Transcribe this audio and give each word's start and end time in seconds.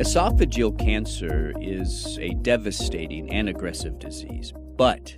Esophageal 0.00 0.78
cancer 0.78 1.52
is 1.60 2.18
a 2.22 2.30
devastating 2.36 3.30
and 3.30 3.50
aggressive 3.50 3.98
disease, 3.98 4.50
but 4.78 5.14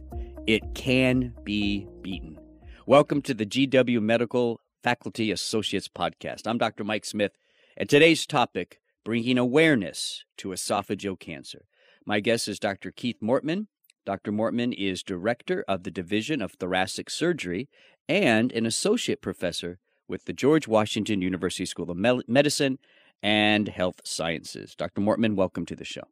it 0.49 0.75
can 0.75 1.33
be 1.45 1.87
beaten. 2.03 2.37
Welcome 2.85 3.23
to 3.23 3.33
the 3.33 3.47
GW 3.47 4.03
Medical 4.03 4.61
Faculty 4.83 5.31
Associates 5.31 5.87
Podcast. 5.87 6.49
I'm 6.49 6.59
Dr. 6.59 6.83
Mike 6.83 7.05
Smith, 7.05 7.31
and 7.77 7.89
today's 7.89 8.27
topic 8.27 8.81
bringing 9.05 9.39
awareness 9.39 10.25
to 10.39 10.49
esophageal 10.49 11.17
cancer. 11.17 11.67
My 12.05 12.19
guest 12.19 12.49
is 12.49 12.59
Dr. 12.59 12.91
Keith 12.91 13.21
Mortman. 13.23 13.69
Dr. 14.05 14.33
Mortman 14.33 14.75
is 14.77 15.05
director 15.05 15.65
of 15.69 15.85
the 15.85 15.93
Division 15.93 16.43
of 16.43 16.55
Thoracic 16.55 17.09
Surgery 17.09 17.69
and 18.09 18.51
an 18.51 18.67
associate 18.67 19.23
professor 19.23 19.79
with 20.09 20.25
the 20.25 20.33
George 20.33 20.67
Washington 20.67 21.23
University 21.23 21.67
School 21.67 21.89
of 21.89 22.27
Medicine 22.27 22.81
and 23.23 23.69
Health 23.69 24.01
Sciences. 24.05 24.75
Dr. 24.75 25.01
Mortman, 25.01 25.35
welcome 25.35 25.65
to 25.67 25.77
the 25.77 25.85
show. 25.85 26.03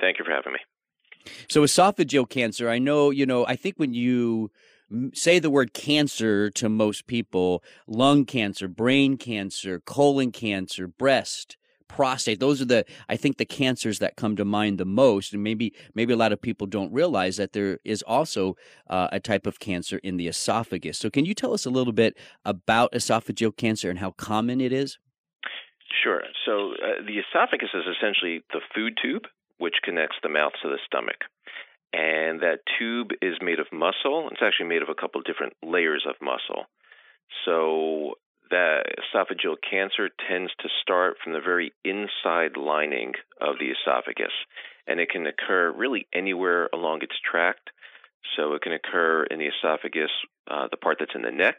Thank 0.00 0.18
you 0.18 0.24
for 0.24 0.32
having 0.32 0.52
me. 0.52 0.60
So, 1.48 1.62
esophageal 1.62 2.28
cancer, 2.28 2.68
I 2.68 2.78
know, 2.78 3.10
you 3.10 3.26
know, 3.26 3.46
I 3.46 3.56
think 3.56 3.76
when 3.76 3.94
you 3.94 4.50
say 5.14 5.38
the 5.38 5.50
word 5.50 5.72
cancer 5.72 6.50
to 6.50 6.68
most 6.68 7.06
people, 7.06 7.62
lung 7.86 8.24
cancer, 8.24 8.68
brain 8.68 9.16
cancer, 9.16 9.80
colon 9.80 10.32
cancer, 10.32 10.86
breast, 10.86 11.56
prostate 11.88 12.40
those 12.40 12.62
are 12.62 12.64
the 12.64 12.86
i 13.10 13.16
think 13.16 13.36
the 13.36 13.44
cancers 13.44 13.98
that 13.98 14.16
come 14.16 14.34
to 14.34 14.46
mind 14.46 14.78
the 14.78 14.84
most 14.84 15.34
and 15.34 15.42
maybe 15.42 15.74
maybe 15.94 16.14
a 16.14 16.16
lot 16.16 16.32
of 16.32 16.40
people 16.40 16.66
don't 16.66 16.90
realize 16.90 17.36
that 17.36 17.52
there 17.52 17.78
is 17.84 18.00
also 18.04 18.56
uh, 18.88 19.08
a 19.12 19.20
type 19.20 19.46
of 19.46 19.60
cancer 19.60 19.98
in 19.98 20.16
the 20.16 20.26
esophagus 20.26 20.96
so 20.96 21.10
can 21.10 21.26
you 21.26 21.34
tell 21.34 21.52
us 21.52 21.66
a 21.66 21.70
little 21.70 21.92
bit 21.92 22.16
about 22.46 22.90
esophageal 22.92 23.54
cancer 23.54 23.90
and 23.90 23.98
how 23.98 24.10
common 24.12 24.58
it 24.58 24.72
is 24.72 24.98
Sure. 26.02 26.22
So 26.46 26.72
uh, 26.72 27.04
the 27.04 27.20
esophagus 27.20 27.70
is 27.74 27.84
essentially 27.96 28.42
the 28.52 28.60
food 28.74 28.98
tube 29.02 29.24
which 29.58 29.76
connects 29.84 30.16
the 30.22 30.28
mouth 30.28 30.52
to 30.62 30.68
the 30.68 30.78
stomach. 30.86 31.22
And 31.92 32.40
that 32.40 32.60
tube 32.78 33.10
is 33.20 33.36
made 33.40 33.60
of 33.60 33.66
muscle. 33.70 34.28
It's 34.32 34.42
actually 34.42 34.66
made 34.66 34.82
of 34.82 34.88
a 34.88 34.94
couple 34.94 35.20
different 35.20 35.52
layers 35.62 36.04
of 36.08 36.16
muscle. 36.20 36.64
So 37.44 38.14
that 38.50 38.84
esophageal 38.98 39.56
cancer 39.62 40.10
tends 40.28 40.50
to 40.60 40.68
start 40.82 41.16
from 41.22 41.32
the 41.32 41.40
very 41.40 41.72
inside 41.84 42.56
lining 42.56 43.12
of 43.40 43.56
the 43.60 43.70
esophagus. 43.70 44.32
And 44.88 44.98
it 44.98 45.10
can 45.10 45.26
occur 45.26 45.70
really 45.70 46.08
anywhere 46.12 46.68
along 46.74 47.02
its 47.02 47.14
tract. 47.22 47.70
So 48.36 48.54
it 48.54 48.62
can 48.62 48.72
occur 48.72 49.24
in 49.24 49.38
the 49.38 49.46
esophagus, 49.46 50.10
uh, 50.50 50.68
the 50.70 50.76
part 50.76 50.96
that's 50.98 51.14
in 51.14 51.22
the 51.22 51.30
neck, 51.30 51.58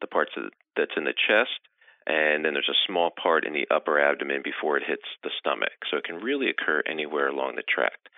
the 0.00 0.06
part 0.06 0.28
that's 0.76 0.96
in 0.96 1.04
the 1.04 1.14
chest, 1.28 1.60
and 2.06 2.44
then 2.44 2.54
there's 2.54 2.70
a 2.70 2.86
small 2.86 3.10
part 3.10 3.46
in 3.46 3.52
the 3.52 3.66
upper 3.74 4.00
abdomen 4.00 4.42
before 4.42 4.76
it 4.76 4.84
hits 4.86 5.06
the 5.22 5.30
stomach. 5.38 5.72
So 5.90 5.96
it 5.96 6.04
can 6.04 6.16
really 6.16 6.48
occur 6.48 6.82
anywhere 6.88 7.28
along 7.28 7.56
the 7.56 7.62
tract. 7.62 8.08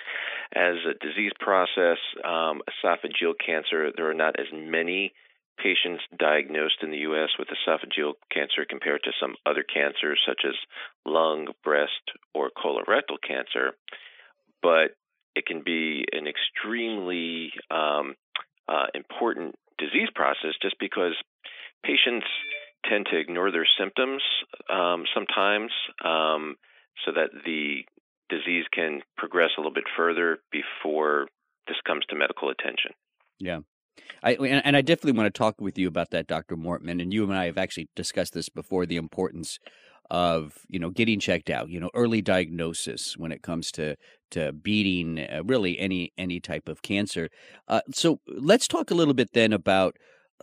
As 0.55 0.77
a 0.89 0.95
disease 1.05 1.33
process, 1.39 1.99
um, 2.25 2.63
esophageal 2.69 3.35
cancer, 3.45 3.91
there 3.97 4.11
are 4.11 4.15
not 4.15 4.39
as 4.39 4.47
many 4.53 5.13
patients 5.59 6.03
diagnosed 6.19 6.83
in 6.83 6.91
the 6.91 7.07
U.S. 7.09 7.31
with 7.39 7.49
esophageal 7.49 8.15
cancer 8.33 8.67
compared 8.69 9.03
to 9.05 9.13
some 9.21 9.37
other 9.47 9.63
cancers 9.63 10.21
such 10.27 10.43
as 10.47 10.55
lung, 11.07 11.49
breast, 11.63 12.13
or 12.35 12.51
colorectal 12.51 13.17
cancer. 13.27 13.73
But 14.63 14.97
it 15.35 15.47
can 15.47 15.63
be 15.65 16.05
an 16.13 16.27
extremely 16.27 17.53
um, 17.71 18.15
uh, 18.69 18.87
important 18.95 19.55
disease 19.79 20.09
process 20.15 20.55
just 20.63 20.77
because 20.79 21.15
patients 21.85 22.27
tend 22.89 23.07
to 23.11 23.19
ignore 23.19 23.51
their 23.51 23.67
symptoms 23.79 24.23
um, 24.71 25.05
sometimes 25.15 25.71
um, 26.05 26.57
so 27.05 27.13
that 27.13 27.31
the 27.45 27.85
disease 28.29 28.65
can 28.73 29.01
progress 29.17 29.51
a 29.57 29.61
little 29.61 29.73
bit 29.73 29.85
further 29.97 30.39
before 30.51 31.29
this 31.67 31.77
comes 31.87 32.05
to 32.07 32.17
medical 32.17 32.51
attention. 32.51 32.93
Yeah. 33.39 33.61
I, 34.23 34.33
and 34.35 34.77
I 34.77 34.81
definitely 34.81 35.19
want 35.19 35.33
to 35.33 35.39
talk 35.39 35.61
with 35.61 35.79
you 35.79 35.87
about 35.87 36.11
that, 36.11 36.27
Dr. 36.27 36.57
Mortman. 36.57 37.01
And 37.01 37.13
you 37.13 37.23
and 37.25 37.35
I 37.35 37.47
have 37.47 37.59
actually 37.59 37.89
discussed 37.95 38.35
this 38.35 38.49
before 38.49 38.87
the 38.87 38.97
importance 38.97 39.59
of 40.11 40.59
you 40.69 40.79
know 40.79 40.91
getting 40.91 41.19
checked 41.19 41.49
out 41.49 41.71
you 41.71 41.81
know 41.81 41.91
early 41.95 42.21
diagnosis 42.21 43.17
when 43.17 43.33
it 43.33 43.43
comes 43.43 43.73
to 43.73 43.97
to 44.31 44.53
beating 44.53 45.19
uh, 45.19 45.43
really 45.45 45.79
any 45.79 46.13
any 46.19 46.39
type 46.41 46.69
of 46.69 46.83
cancer 46.83 47.31
uh, 47.69 47.81
so 47.91 48.21
let's 48.27 48.69
talk 48.69 48.91
a 48.91 48.95
little 48.95 49.15
bit 49.15 49.33
then 49.33 49.53
about 49.53 49.97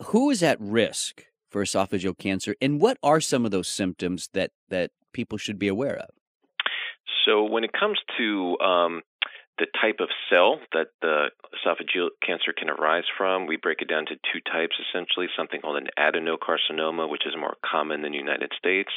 who 0.06 0.30
is 0.30 0.42
at 0.42 0.60
risk 0.60 1.26
for 1.52 1.62
esophageal 1.62 2.16
cancer, 2.18 2.56
and 2.60 2.80
what 2.80 2.98
are 3.02 3.20
some 3.20 3.44
of 3.44 3.50
those 3.50 3.68
symptoms 3.68 4.28
that 4.32 4.50
that 4.70 4.90
people 5.12 5.38
should 5.38 5.58
be 5.58 5.68
aware 5.68 5.96
of? 5.96 6.10
So, 7.24 7.44
when 7.44 7.62
it 7.62 7.72
comes 7.72 7.98
to 8.18 8.58
um, 8.58 9.02
the 9.58 9.66
type 9.80 10.00
of 10.00 10.08
cell 10.30 10.58
that 10.72 10.88
the 11.02 11.30
esophageal 11.54 12.08
cancer 12.26 12.52
can 12.56 12.70
arise 12.70 13.04
from, 13.16 13.46
we 13.46 13.56
break 13.56 13.82
it 13.82 13.88
down 13.88 14.06
to 14.06 14.16
two 14.32 14.40
types 14.50 14.76
essentially 14.88 15.28
something 15.36 15.60
called 15.60 15.76
an 15.76 15.88
adenocarcinoma, 15.98 17.08
which 17.08 17.26
is 17.26 17.34
more 17.38 17.56
common 17.64 18.04
in 18.04 18.12
the 18.12 18.18
United 18.18 18.52
States, 18.56 18.90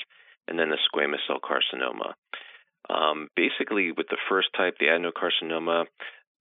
and 0.47 0.57
then 0.57 0.69
the 0.69 0.79
squamous 0.89 1.21
cell 1.27 1.39
carcinoma. 1.43 2.13
Um, 2.89 3.29
basically, 3.35 3.91
with 3.91 4.07
the 4.09 4.21
first 4.29 4.49
type, 4.55 4.75
the 4.79 4.87
adenocarcinoma, 4.87 5.85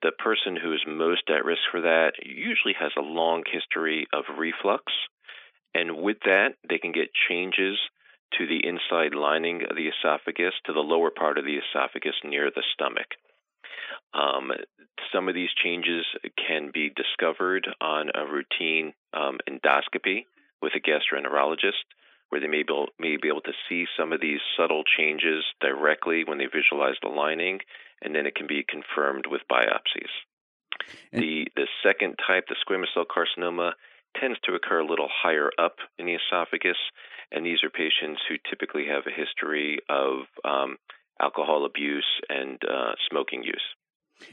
the 0.02 0.12
person 0.12 0.56
who 0.56 0.72
is 0.72 0.80
most 0.86 1.22
at 1.28 1.44
risk 1.44 1.62
for 1.70 1.80
that 1.80 2.12
usually 2.22 2.74
has 2.78 2.92
a 2.96 3.00
long 3.00 3.42
history 3.50 4.06
of 4.12 4.24
reflux 4.38 4.84
and 5.74 5.96
with 5.96 6.18
that, 6.24 6.54
they 6.68 6.78
can 6.78 6.92
get 6.92 7.10
changes 7.28 7.78
to 8.38 8.46
the 8.46 8.66
inside 8.66 9.14
lining 9.14 9.62
of 9.68 9.76
the 9.76 9.88
esophagus, 9.88 10.54
to 10.66 10.72
the 10.72 10.80
lower 10.80 11.10
part 11.10 11.38
of 11.38 11.44
the 11.44 11.58
esophagus 11.58 12.16
near 12.24 12.50
the 12.50 12.64
stomach. 12.72 13.06
Um, 14.12 14.52
some 15.12 15.28
of 15.28 15.34
these 15.34 15.50
changes 15.62 16.04
can 16.36 16.70
be 16.72 16.90
discovered 16.94 17.68
on 17.80 18.10
a 18.14 18.26
routine 18.26 18.92
um, 19.12 19.38
endoscopy 19.48 20.24
with 20.62 20.72
a 20.74 20.80
gastroenterologist, 20.80 21.84
where 22.30 22.40
they 22.40 22.46
may 22.46 22.62
be, 22.62 22.72
able, 22.72 22.88
may 22.98 23.16
be 23.16 23.28
able 23.28 23.42
to 23.42 23.52
see 23.68 23.86
some 23.98 24.12
of 24.12 24.20
these 24.20 24.40
subtle 24.56 24.82
changes 24.96 25.44
directly 25.60 26.24
when 26.24 26.38
they 26.38 26.46
visualize 26.46 26.96
the 27.02 27.08
lining, 27.08 27.60
and 28.02 28.14
then 28.14 28.26
it 28.26 28.34
can 28.34 28.46
be 28.46 28.64
confirmed 28.68 29.26
with 29.30 29.42
biopsies. 29.50 30.10
And 31.12 31.22
the 31.22 31.46
the 31.54 31.68
second 31.82 32.18
type, 32.26 32.46
the 32.48 32.56
squamous 32.66 32.92
cell 32.94 33.04
carcinoma, 33.04 33.72
tends 34.20 34.38
to 34.44 34.54
occur 34.54 34.80
a 34.80 34.86
little 34.86 35.08
higher 35.10 35.50
up 35.58 35.76
in 35.98 36.06
the 36.06 36.14
esophagus, 36.14 36.76
and 37.30 37.44
these 37.44 37.62
are 37.62 37.70
patients 37.70 38.20
who 38.28 38.36
typically 38.48 38.86
have 38.86 39.04
a 39.06 39.10
history 39.10 39.78
of 39.88 40.26
um, 40.44 40.76
alcohol 41.20 41.66
abuse 41.66 42.06
and 42.28 42.58
uh, 42.64 42.92
smoking 43.10 43.42
use. 43.42 43.62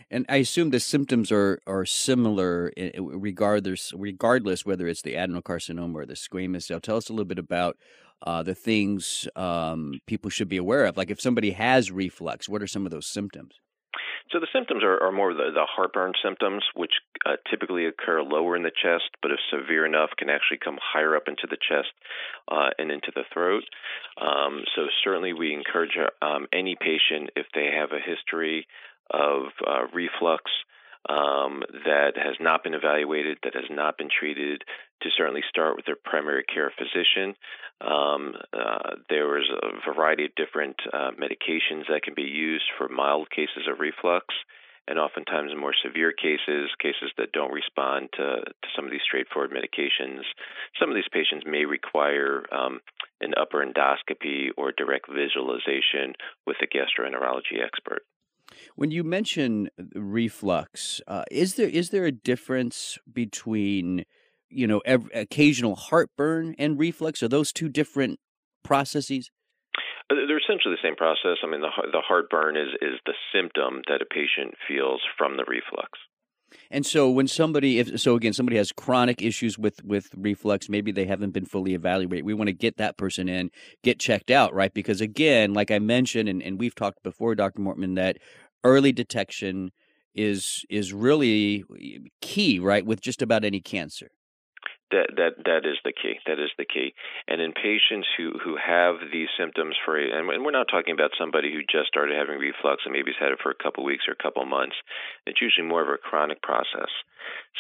And 0.10 0.26
I 0.30 0.38
assume 0.38 0.70
the 0.70 0.80
symptoms 0.80 1.32
are 1.32 1.60
are 1.66 1.86
similar 1.86 2.72
regardless 3.00 3.92
regardless 3.96 4.66
whether 4.66 4.88
it's 4.88 5.02
the 5.02 5.16
adenocarcinoma 5.16 5.96
or 5.96 6.06
the 6.06 6.14
squamous 6.14 6.64
cell. 6.64 6.80
Tell 6.80 6.98
us 6.98 7.10
a 7.10 7.14
little 7.14 7.26
bit 7.26 7.40
about 7.40 7.78
uh, 8.24 8.44
the 8.44 8.54
things 8.54 9.28
um, 9.36 10.00
people 10.06 10.30
should 10.30 10.50
be 10.50 10.58
aware 10.58 10.86
of. 10.86 10.98
Like 10.98 11.10
if 11.10 11.20
somebody 11.20 11.52
has 11.52 11.92
reflux, 11.92 12.48
what 12.48 12.62
are 12.62 12.68
some 12.68 12.86
of 12.86 12.92
those 12.92 13.08
symptoms? 13.08 13.56
So 14.32 14.40
the 14.40 14.48
symptoms 14.54 14.84
are, 14.84 15.02
are 15.04 15.12
more 15.12 15.34
the, 15.34 15.52
the 15.54 15.66
heartburn 15.66 16.14
symptoms, 16.24 16.64
which 16.76 16.94
uh, 17.26 17.36
typically 17.50 17.86
occur 17.86 18.22
lower 18.22 18.56
in 18.56 18.64
the 18.64 18.72
chest, 18.72 19.10
but 19.22 19.32
if 19.32 19.40
severe 19.52 19.86
enough, 19.86 20.12
can 20.18 20.30
actually 20.30 20.60
come 20.64 20.78
higher 20.82 21.16
up 21.16 21.28
into 21.28 21.48
the 21.50 21.58
chest 21.58 21.90
uh, 22.48 22.70
and 22.78 22.92
into 22.92 23.12
the 23.16 23.24
throat. 23.34 23.64
Um, 24.20 24.64
so 24.76 24.88
certainly, 25.04 25.34
we 25.34 25.54
encourage 25.54 25.98
um, 26.22 26.48
any 26.54 26.76
patient 26.80 27.32
if 27.36 27.48
they 27.54 27.70
have 27.76 27.92
a 27.92 28.00
history 28.00 28.68
of 29.10 29.52
uh, 29.66 29.88
reflux 29.94 30.44
um, 31.10 31.64
that 31.86 32.14
has 32.16 32.36
not 32.40 32.64
been 32.64 32.74
evaluated, 32.74 33.38
that 33.44 33.56
has 33.56 33.70
not 33.70 33.98
been 33.98 34.10
treated, 34.10 34.64
to 35.02 35.10
certainly 35.18 35.42
start 35.50 35.76
with 35.76 35.86
their 35.86 35.98
primary 36.04 36.44
care 36.44 36.72
physician. 36.78 37.36
Um, 37.82 38.36
uh, 38.54 38.98
there 39.10 39.40
is 39.40 39.48
a 39.50 39.94
variety 39.94 40.26
of 40.26 40.36
different 40.36 40.76
uh, 40.94 41.12
medications 41.18 41.88
that 41.90 42.04
can 42.04 42.14
be 42.14 42.24
used 42.24 42.66
for 42.78 42.88
mild 42.88 43.30
cases 43.32 43.68
of 43.72 43.80
reflux. 43.80 44.28
And 44.88 44.98
oftentimes, 44.98 45.52
more 45.56 45.76
severe 45.86 46.12
cases, 46.12 46.70
cases 46.82 47.14
that 47.18 47.32
don't 47.32 47.54
respond 47.54 48.10
to, 48.14 48.42
to 48.44 48.68
some 48.76 48.86
of 48.86 48.92
these 48.92 49.06
straightforward 49.06 49.52
medications, 49.52 50.22
some 50.80 50.90
of 50.90 50.96
these 50.96 51.10
patients 51.12 51.46
may 51.46 51.66
require 51.66 52.44
um, 52.52 52.80
an 53.22 53.34
upper 53.40 53.64
endoscopy 53.64 54.50
or 54.58 54.72
direct 54.72 55.06
visualization 55.08 56.14
with 56.48 56.58
a 56.62 56.68
gastroenterology 56.68 57.64
expert. 57.64 58.02
When 58.76 58.92
you 58.92 59.04
mention 59.04 59.70
reflux, 59.96 61.02
uh, 61.08 61.24
is 61.32 61.56
there 61.56 61.70
is 61.70 61.90
there 61.90 62.06
a 62.06 62.12
difference 62.12 62.98
between 63.12 64.06
you 64.50 64.68
know 64.68 64.80
ev- 64.86 65.10
occasional 65.14 65.76
heartburn 65.76 66.56
and 66.58 66.80
reflux? 66.80 67.24
Are 67.24 67.28
those 67.28 67.52
two 67.52 67.70
different 67.70 68.20
processes? 68.64 69.32
Uh, 70.10 70.16
they're 70.28 70.40
essentially 70.40 70.76
the 70.76 70.88
same 70.88 70.96
process. 70.96 71.38
I 71.44 71.48
mean, 71.48 71.62
the 71.62 71.72
the 71.92 72.02
heartburn 72.02 72.58
is 72.58 72.70
is 72.82 73.00
the 73.06 73.14
symptom 73.34 73.82
that 73.88 74.02
a 74.02 74.06
patient 74.06 74.56
feels 74.68 75.02
from 75.18 75.38
the 75.38 75.46
reflux. 75.48 76.00
And 76.70 76.86
so 76.86 77.10
when 77.10 77.28
somebody 77.28 77.80
if 77.80 78.00
so 78.00 78.16
again 78.16 78.34
somebody 78.34 78.58
has 78.58 78.72
chronic 78.72 79.22
issues 79.22 79.58
with 79.58 79.84
with 79.84 80.10
reflux 80.18 80.70
maybe 80.70 80.92
they 80.92 81.06
haven't 81.06 81.32
been 81.32 81.46
fully 81.46 81.74
evaluated 81.74 82.26
we 82.26 82.34
want 82.34 82.48
to 82.48 82.54
get 82.54 82.78
that 82.78 82.98
person 82.98 83.30
in 83.30 83.52
get 83.84 84.00
checked 84.00 84.32
out 84.32 84.54
right 84.54 84.74
because 84.74 85.02
again 85.02 85.54
like 85.54 85.72
I 85.72 85.80
mentioned 85.80 86.30
and, 86.30 86.42
and 86.42 86.60
we've 86.60 86.76
talked 86.76 87.04
before 87.04 87.36
Dr. 87.36 87.62
Mortman 87.62 87.96
that 87.96 88.18
early 88.64 88.92
detection 88.92 89.72
is 90.14 90.66
is 90.70 90.94
really 90.94 91.64
eh, 91.80 92.00
key 92.22 92.60
right 92.60 92.86
with 92.86 93.02
just 93.02 93.22
about 93.22 93.44
any 93.44 93.62
cancer. 93.62 94.10
That 94.92 95.08
that 95.16 95.34
that 95.46 95.64
is 95.64 95.78
the 95.86 95.94
key. 95.94 96.20
That 96.28 96.38
is 96.38 96.52
the 96.58 96.66
key. 96.66 96.94
And 97.28 97.40
in 97.40 97.54
patients 97.54 98.08
who 98.18 98.34
who 98.44 98.58
have 98.58 98.96
these 99.12 99.30
symptoms 99.40 99.76
for, 99.86 99.96
and 99.98 100.28
we're 100.28 100.52
not 100.52 100.68
talking 100.70 100.94
about 100.94 101.12
somebody 101.18 101.52
who 101.54 101.62
just 101.62 101.88
started 101.88 102.18
having 102.18 102.40
reflux 102.40 102.84
and 102.84 102.92
maybe 102.92 103.12
has 103.12 103.20
had 103.20 103.32
it 103.32 103.40
for 103.42 103.52
a 103.52 103.64
couple 103.64 103.84
of 103.84 103.88
weeks 103.88 104.04
or 104.08 104.12
a 104.12 104.24
couple 104.24 104.42
of 104.42 104.50
months. 104.50 104.76
It's 105.26 105.42
usually 105.42 105.68
more 105.68 105.82
of 105.82 105.88
a 105.88 105.98
chronic 105.98 106.42
process. 106.42 106.92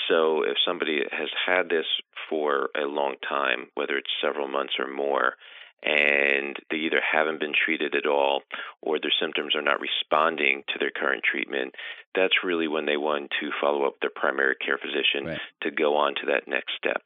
So 0.10 0.44
if 0.44 0.58
somebody 0.66 1.00
has 1.10 1.30
had 1.48 1.70
this 1.70 1.88
for 2.30 2.70
a 2.76 2.84
long 2.84 3.16
time, 3.28 3.68
whether 3.76 3.96
it's 3.96 4.12
several 4.22 4.50
months 4.50 4.74
or 4.78 4.92
more, 4.92 5.36
and 5.84 6.56
they 6.70 6.78
either 6.78 7.02
haven't 7.02 7.40
been 7.40 7.54
treated 7.54 7.96
at 7.96 8.06
all 8.06 8.42
or 8.82 9.00
their 9.00 9.14
symptoms 9.20 9.56
are 9.56 9.62
not 9.62 9.82
responding 9.82 10.64
to 10.68 10.80
their 10.80 10.92
current 10.92 11.24
treatment, 11.24 11.74
that's 12.14 12.44
really 12.44 12.68
when 12.68 12.86
they 12.86 12.98
want 12.98 13.32
to 13.40 13.50
follow 13.60 13.86
up 13.86 13.96
their 14.00 14.12
primary 14.16 14.56
care 14.56 14.78
physician 14.78 15.26
right. 15.26 15.40
to 15.62 15.72
go 15.72 15.98
on 15.98 16.14
to 16.16 16.28
that 16.28 16.48
next 16.48 16.74
step 16.78 17.04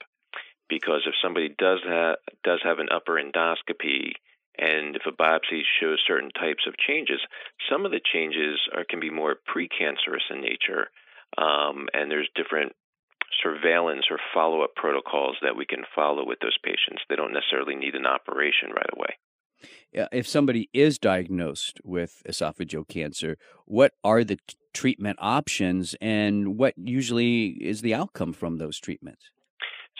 because 0.70 1.02
if 1.06 1.14
somebody 1.22 1.50
does 1.58 1.80
have 1.88 2.16
does 2.44 2.60
have 2.64 2.80
an 2.80 2.88
upper 2.92 3.22
endoscopy 3.22 4.14
and 4.58 4.96
if 4.96 5.04
a 5.06 5.12
biopsy 5.12 5.62
shows 5.80 6.02
certain 6.08 6.32
types 6.32 6.66
of 6.68 6.78
changes, 6.78 7.20
some 7.70 7.86
of 7.86 7.92
the 7.92 8.00
changes 8.14 8.60
are, 8.74 8.86
can 8.86 9.00
be 9.02 9.10
more 9.10 9.36
precancerous 9.36 10.24
in 10.30 10.40
nature, 10.40 10.88
um, 11.38 11.90
and 11.94 12.10
there's 12.10 12.30
different 12.36 12.74
surveillance 13.44 14.06
or 14.10 14.20
follow 14.34 14.62
up 14.62 14.76
protocols 14.76 15.38
that 15.42 15.56
we 15.56 15.66
can 15.66 15.84
follow 15.94 16.26
with 16.26 16.40
those 16.42 16.58
patients. 16.64 17.04
They 17.10 17.16
don't 17.16 17.34
necessarily 17.34 17.76
need 17.76 17.96
an 17.96 18.06
operation 18.06 18.70
right 18.70 18.90
away. 18.96 19.18
If 20.12 20.28
somebody 20.28 20.70
is 20.74 21.00
diagnosed 21.00 21.80
with 21.84 22.22
esophageal 22.28 22.88
cancer, 22.88 23.38
what 23.66 23.94
are 24.04 24.24
the 24.24 24.36
t- 24.36 24.58
treatment 24.74 25.18
options 25.22 25.96
and 26.02 26.58
what 26.58 26.74
usually 26.78 27.48
is 27.62 27.82
the 27.82 27.94
outcome 27.94 28.34
from 28.34 28.58
those 28.58 28.80
treatments? 28.80 29.32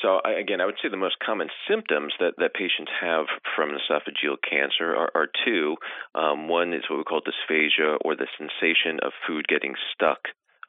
So 0.02 0.20
again, 0.26 0.60
I 0.60 0.66
would 0.66 0.76
say 0.84 0.90
the 0.90 0.98
most 0.98 1.16
common 1.26 1.48
symptoms 1.70 2.14
that, 2.20 2.34
that 2.38 2.54
patients 2.54 2.92
have 3.02 3.26
from 3.56 3.70
esophageal 3.72 4.36
cancer 4.48 4.94
are, 4.94 5.10
are 5.16 5.28
two. 5.46 5.78
Um, 6.14 6.50
one 6.50 6.74
is 6.74 6.84
what 6.90 6.98
we 6.98 7.04
call 7.06 7.22
dysphagia, 7.22 7.98
or 8.04 8.16
the 8.16 8.28
sensation 8.38 9.00
of 9.02 9.14
food 9.26 9.48
getting 9.48 9.74
stuck 9.94 10.20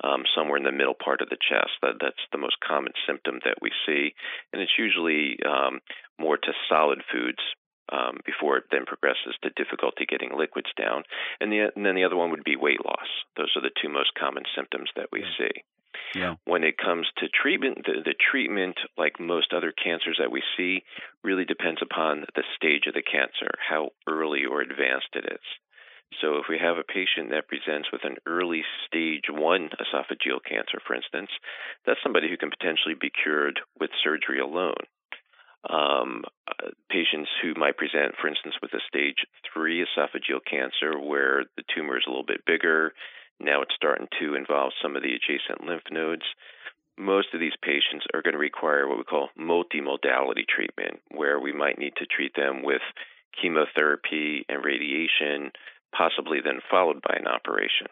um, 0.04 0.24
somewhere 0.34 0.56
in 0.58 0.64
the 0.64 0.72
middle 0.72 0.96
part 0.96 1.20
of 1.20 1.28
the 1.28 1.40
chest. 1.40 1.72
That, 1.82 1.96
that's 2.00 2.24
the 2.32 2.38
most 2.38 2.56
common 2.66 2.92
symptom 3.06 3.40
that 3.44 3.58
we 3.62 3.70
see, 3.86 4.14
and 4.52 4.62
it's 4.62 4.78
usually 4.78 5.38
um, 5.44 5.80
more 6.18 6.36
to 6.36 6.52
solid 6.68 7.02
foods 7.12 7.40
um, 7.92 8.18
before 8.24 8.56
it 8.58 8.64
then 8.70 8.84
progresses 8.86 9.36
to 9.42 9.50
difficulty 9.50 10.06
getting 10.06 10.36
liquids 10.36 10.70
down. 10.76 11.04
And, 11.40 11.52
the, 11.52 11.70
and 11.74 11.86
then 11.86 11.94
the 11.94 12.04
other 12.04 12.16
one 12.16 12.30
would 12.30 12.44
be 12.44 12.56
weight 12.56 12.84
loss. 12.84 13.08
Those 13.36 13.52
are 13.56 13.62
the 13.62 13.74
two 13.80 13.88
most 13.88 14.10
common 14.18 14.44
symptoms 14.56 14.90
that 14.96 15.08
we 15.12 15.24
see. 15.38 15.62
Yeah. 16.14 16.34
When 16.44 16.64
it 16.64 16.78
comes 16.78 17.06
to 17.18 17.28
treatment, 17.28 17.84
the, 17.84 18.02
the 18.04 18.14
treatment, 18.30 18.76
like 18.96 19.20
most 19.20 19.52
other 19.52 19.72
cancers 19.72 20.16
that 20.18 20.30
we 20.30 20.42
see, 20.56 20.82
really 21.22 21.44
depends 21.44 21.80
upon 21.82 22.26
the 22.34 22.44
stage 22.54 22.86
of 22.86 22.94
the 22.94 23.02
cancer, 23.02 23.50
how 23.68 23.90
early 24.06 24.44
or 24.44 24.60
advanced 24.60 25.14
it 25.14 25.24
is. 25.26 25.44
So, 26.20 26.36
if 26.38 26.46
we 26.48 26.58
have 26.58 26.78
a 26.78 26.86
patient 26.86 27.30
that 27.30 27.48
presents 27.48 27.90
with 27.92 28.04
an 28.04 28.16
early 28.26 28.62
stage 28.86 29.26
one 29.28 29.70
esophageal 29.76 30.40
cancer, 30.48 30.80
for 30.86 30.94
instance, 30.94 31.30
that's 31.84 32.00
somebody 32.02 32.28
who 32.28 32.36
can 32.38 32.50
potentially 32.50 32.94
be 32.98 33.10
cured 33.10 33.60
with 33.78 33.90
surgery 34.02 34.40
alone. 34.40 34.86
Um, 35.68 36.22
uh, 36.46 36.70
patients 36.88 37.28
who 37.42 37.54
might 37.56 37.76
present, 37.76 38.14
for 38.20 38.28
instance, 38.28 38.54
with 38.62 38.72
a 38.72 38.80
stage 38.86 39.26
three 39.52 39.84
esophageal 39.84 40.40
cancer 40.48 40.98
where 40.98 41.44
the 41.56 41.64
tumor 41.74 41.98
is 41.98 42.04
a 42.06 42.10
little 42.10 42.24
bit 42.24 42.46
bigger, 42.46 42.94
now 43.40 43.62
it's 43.62 43.74
starting 43.74 44.08
to 44.20 44.34
involve 44.34 44.72
some 44.80 44.96
of 44.96 45.02
the 45.02 45.12
adjacent 45.14 45.66
lymph 45.66 45.90
nodes. 45.90 46.24
Most 46.96 47.34
of 47.34 47.40
these 47.40 47.56
patients 47.60 48.06
are 48.14 48.22
going 48.22 48.32
to 48.32 48.38
require 48.38 48.88
what 48.88 48.96
we 48.96 49.04
call 49.04 49.28
multimodality 49.38 50.46
treatment, 50.48 51.00
where 51.10 51.38
we 51.38 51.52
might 51.52 51.78
need 51.78 51.94
to 51.96 52.06
treat 52.06 52.34
them 52.34 52.62
with 52.62 52.80
chemotherapy 53.40 54.46
and 54.48 54.64
radiation, 54.64 55.52
possibly 55.96 56.38
then 56.44 56.60
followed 56.70 57.00
by 57.02 57.16
an 57.18 57.26
operation. 57.26 57.86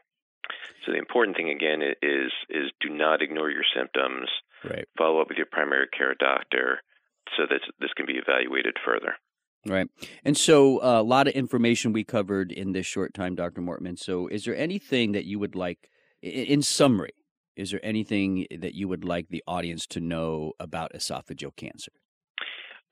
So 0.84 0.92
the 0.92 0.98
important 0.98 1.36
thing 1.36 1.50
again 1.50 1.80
is 1.82 2.32
is 2.50 2.70
do 2.80 2.90
not 2.90 3.22
ignore 3.22 3.50
your 3.50 3.64
symptoms. 3.74 4.28
Right. 4.62 4.86
Follow 4.98 5.20
up 5.20 5.28
with 5.28 5.38
your 5.38 5.46
primary 5.50 5.88
care 5.96 6.14
doctor 6.14 6.80
so 7.36 7.44
that 7.48 7.60
this 7.80 7.92
can 7.96 8.06
be 8.06 8.14
evaluated 8.14 8.76
further. 8.84 9.14
Right. 9.66 9.88
And 10.24 10.36
so 10.36 10.82
uh, 10.82 11.00
a 11.00 11.02
lot 11.02 11.26
of 11.26 11.34
information 11.34 11.92
we 11.92 12.04
covered 12.04 12.52
in 12.52 12.72
this 12.72 12.86
short 12.86 13.14
time, 13.14 13.34
Dr. 13.34 13.62
Mortman. 13.62 13.98
So 13.98 14.28
is 14.28 14.44
there 14.44 14.56
anything 14.56 15.12
that 15.12 15.24
you 15.24 15.38
would 15.38 15.54
like, 15.54 15.88
in 16.22 16.60
summary, 16.60 17.14
is 17.56 17.70
there 17.70 17.80
anything 17.82 18.46
that 18.58 18.74
you 18.74 18.88
would 18.88 19.04
like 19.04 19.28
the 19.30 19.42
audience 19.46 19.86
to 19.88 20.00
know 20.00 20.52
about 20.60 20.92
esophageal 20.92 21.56
cancer? 21.56 21.92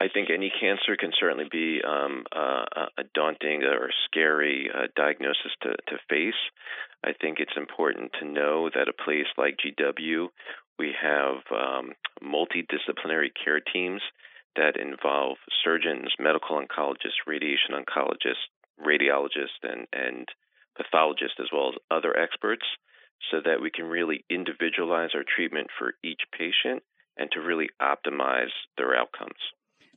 I 0.02 0.08
think 0.12 0.30
any 0.30 0.50
cancer 0.50 0.96
can 0.98 1.12
certainly 1.14 1.46
be 1.48 1.80
um, 1.86 2.24
uh, 2.34 2.64
a 2.98 3.04
daunting 3.14 3.62
or 3.62 3.90
scary 4.04 4.68
uh, 4.68 4.88
diagnosis 4.96 5.52
to, 5.62 5.76
to 5.86 5.96
face. 6.10 6.42
I 7.04 7.12
think 7.12 7.38
it's 7.38 7.56
important 7.56 8.10
to 8.18 8.26
know 8.26 8.68
that 8.74 8.88
a 8.88 9.04
place 9.04 9.30
like 9.38 9.60
GW, 9.62 10.26
we 10.76 10.92
have 11.00 11.36
um, 11.54 11.92
multidisciplinary 12.20 13.30
care 13.44 13.60
teams 13.60 14.02
that 14.56 14.76
involve 14.76 15.36
surgeons, 15.62 16.10
medical 16.18 16.60
oncologists, 16.60 17.22
radiation 17.24 17.70
oncologists, 17.70 18.50
radiologists, 18.84 19.62
and, 19.62 19.86
and 19.92 20.26
pathologists, 20.76 21.38
as 21.38 21.46
well 21.52 21.68
as 21.68 21.74
other 21.92 22.16
experts, 22.18 22.66
so 23.30 23.38
that 23.44 23.62
we 23.62 23.70
can 23.70 23.84
really 23.84 24.24
individualize 24.28 25.10
our 25.14 25.22
treatment 25.22 25.68
for 25.78 25.94
each 26.02 26.22
patient 26.36 26.82
and 27.16 27.30
to 27.30 27.40
really 27.40 27.68
optimize 27.80 28.50
their 28.76 28.96
outcomes. 28.96 29.38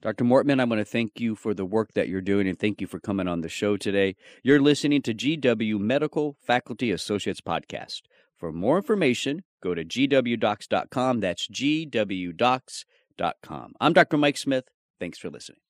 Dr. 0.05 0.23
Mortman, 0.23 0.61
I 0.61 0.65
want 0.65 0.79
to 0.79 0.85
thank 0.85 1.19
you 1.19 1.33
for 1.35 1.55
the 1.55 1.65
work 1.65 1.93
that 1.93 2.07
you're 2.07 2.21
doing 2.21 2.47
and 2.47 2.59
thank 2.59 2.79
you 2.79 2.85
for 2.85 2.99
coming 2.99 3.27
on 3.27 3.41
the 3.41 3.49
show 3.49 3.75
today. 3.75 4.15
You're 4.43 4.61
listening 4.61 5.01
to 5.01 5.15
GW 5.15 5.79
Medical 5.79 6.37
Faculty 6.45 6.91
Associates 6.91 7.41
Podcast. 7.41 8.03
For 8.37 8.51
more 8.51 8.77
information, 8.77 9.41
go 9.63 9.73
to 9.73 9.83
gwdocs.com. 9.83 11.21
That's 11.21 11.47
gwdocs.com. 11.47 12.83
I'm 13.81 13.93
Dr. 13.93 14.17
Mike 14.17 14.37
Smith. 14.37 14.65
Thanks 14.99 15.17
for 15.17 15.31
listening. 15.31 15.64